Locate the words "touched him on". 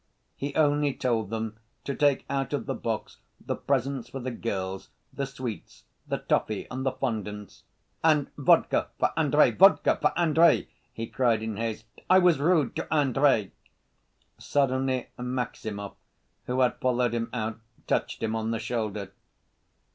17.85-18.49